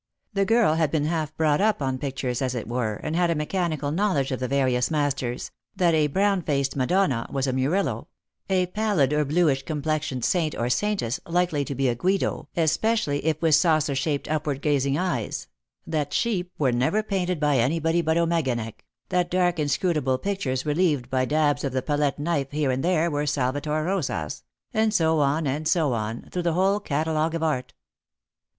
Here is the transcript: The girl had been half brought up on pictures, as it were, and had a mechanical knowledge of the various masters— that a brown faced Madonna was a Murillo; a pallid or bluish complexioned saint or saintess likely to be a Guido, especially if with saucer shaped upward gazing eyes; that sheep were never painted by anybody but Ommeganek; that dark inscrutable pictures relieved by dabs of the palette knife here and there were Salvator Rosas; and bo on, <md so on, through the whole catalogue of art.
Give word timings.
The 0.33 0.45
girl 0.45 0.73
had 0.73 0.89
been 0.89 1.05
half 1.05 1.37
brought 1.37 1.61
up 1.61 1.79
on 1.79 1.99
pictures, 1.99 2.41
as 2.41 2.55
it 2.55 2.67
were, 2.67 2.95
and 2.95 3.15
had 3.15 3.29
a 3.29 3.35
mechanical 3.35 3.91
knowledge 3.91 4.31
of 4.31 4.39
the 4.39 4.47
various 4.47 4.89
masters— 4.89 5.51
that 5.75 5.93
a 5.93 6.07
brown 6.07 6.41
faced 6.41 6.75
Madonna 6.75 7.27
was 7.31 7.45
a 7.45 7.53
Murillo; 7.53 8.07
a 8.49 8.65
pallid 8.65 9.13
or 9.13 9.23
bluish 9.25 9.61
complexioned 9.61 10.25
saint 10.25 10.55
or 10.55 10.69
saintess 10.71 11.19
likely 11.27 11.63
to 11.65 11.75
be 11.75 11.87
a 11.87 11.93
Guido, 11.93 12.47
especially 12.57 13.23
if 13.23 13.39
with 13.43 13.53
saucer 13.53 13.93
shaped 13.93 14.27
upward 14.27 14.63
gazing 14.63 14.97
eyes; 14.97 15.45
that 15.85 16.13
sheep 16.13 16.51
were 16.57 16.71
never 16.71 17.03
painted 17.03 17.39
by 17.39 17.59
anybody 17.59 18.01
but 18.01 18.17
Ommeganek; 18.17 18.83
that 19.09 19.29
dark 19.29 19.59
inscrutable 19.59 20.17
pictures 20.17 20.65
relieved 20.65 21.11
by 21.11 21.25
dabs 21.25 21.63
of 21.63 21.73
the 21.73 21.83
palette 21.83 22.17
knife 22.17 22.49
here 22.49 22.71
and 22.71 22.83
there 22.83 23.11
were 23.11 23.27
Salvator 23.27 23.83
Rosas; 23.83 24.41
and 24.73 24.91
bo 24.97 25.19
on, 25.19 25.43
<md 25.45 25.67
so 25.67 25.93
on, 25.93 26.23
through 26.31 26.41
the 26.41 26.53
whole 26.53 26.79
catalogue 26.79 27.35
of 27.35 27.43
art. 27.43 27.75